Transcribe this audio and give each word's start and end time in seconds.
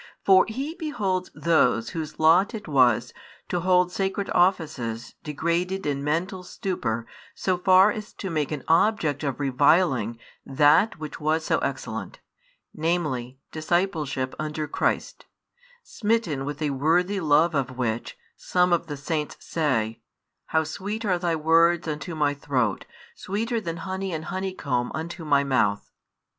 For 0.25 0.47
he 0.49 0.73
beholds 0.73 1.29
those 1.35 1.89
whose 1.91 2.17
lot 2.19 2.55
it 2.55 2.67
was 2.67 3.13
to 3.49 3.59
hold 3.59 3.91
sacred 3.91 4.31
offices 4.33 5.13
degraded 5.23 5.85
in 5.85 6.03
mental 6.03 6.41
stupor 6.41 7.05
so 7.35 7.55
far 7.55 7.91
as 7.91 8.11
to 8.13 8.31
make 8.31 8.51
an 8.51 8.63
object 8.67 9.23
of 9.23 9.39
reviling 9.39 10.17
that 10.43 10.97
which 10.97 11.19
was 11.19 11.45
so 11.45 11.59
excellent, 11.59 12.17
namely 12.73 13.37
discipleship 13.51 14.33
under 14.39 14.67
Christ; 14.67 15.27
smitten 15.83 16.45
with 16.45 16.63
a 16.63 16.71
worthy 16.71 17.19
love 17.19 17.53
of 17.53 17.77
which, 17.77 18.17
some 18.35 18.73
of 18.73 18.87
the 18.87 18.97
saints 18.97 19.37
say: 19.39 19.99
How 20.47 20.63
sweet 20.63 21.05
are 21.05 21.19
Thy 21.19 21.35
words 21.35 21.87
unto 21.87 22.15
my 22.15 22.33
throat, 22.33 22.85
sweeter 23.13 23.61
than 23.61 23.77
honey 23.77 24.13
and 24.13 24.25
honeycomb 24.25 24.91
unto 24.95 25.23
my 25.23 25.43
mouth. 25.43 25.91